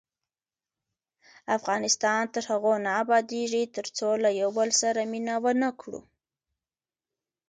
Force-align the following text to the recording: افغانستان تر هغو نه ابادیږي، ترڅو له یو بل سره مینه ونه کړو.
افغانستان 1.57 2.21
تر 2.33 2.43
هغو 2.51 2.73
نه 2.85 2.91
ابادیږي، 3.03 3.63
ترڅو 3.75 4.09
له 4.23 4.29
یو 4.41 4.49
بل 4.57 4.69
سره 4.81 5.01
مینه 5.11 5.35
ونه 5.43 5.69
کړو. 5.79 5.99